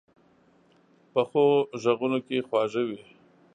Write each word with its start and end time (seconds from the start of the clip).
پخو 1.13 1.45
غږونو 1.81 2.19
کې 2.25 2.45
خواږه 2.47 2.81
وي 2.87 3.01